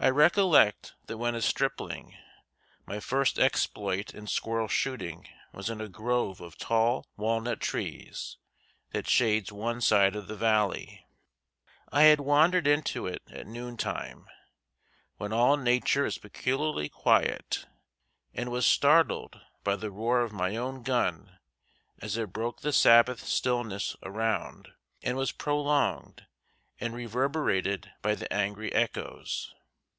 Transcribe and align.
I 0.00 0.08
recollect 0.10 0.94
that 1.06 1.16
when 1.16 1.36
a 1.36 1.40
stripling 1.40 2.16
my 2.86 2.98
first 2.98 3.38
exploit 3.38 4.12
in 4.12 4.26
squirrel 4.26 4.66
shooting 4.66 5.28
was 5.52 5.70
in 5.70 5.80
a 5.80 5.88
grove 5.88 6.40
of 6.40 6.58
tall 6.58 7.06
walnut 7.16 7.60
trees 7.60 8.36
that 8.90 9.08
shades 9.08 9.52
one 9.52 9.80
side 9.80 10.16
of 10.16 10.26
the 10.26 10.34
valley. 10.34 11.06
I 11.92 12.02
had 12.02 12.18
wandered 12.18 12.66
into 12.66 13.06
it 13.06 13.22
at 13.30 13.46
noontime, 13.46 14.26
when 15.18 15.32
all 15.32 15.56
Nature 15.56 16.04
is 16.04 16.18
peculiarly 16.18 16.88
quiet, 16.88 17.66
and 18.34 18.50
was 18.50 18.66
startled 18.66 19.40
by 19.62 19.76
the 19.76 19.92
roar 19.92 20.22
of 20.22 20.32
my 20.32 20.56
own 20.56 20.82
gun 20.82 21.38
as 22.00 22.16
it 22.16 22.32
broke 22.32 22.62
the 22.62 22.72
Sabbath 22.72 23.24
stillness 23.24 23.94
around 24.02 24.70
and 25.00 25.16
was 25.16 25.30
prolonged 25.30 26.26
and 26.80 26.92
reverberated 26.92 27.92
by 28.02 28.16
the 28.16 28.32
angry 28.32 28.72
echoes. 28.74 29.54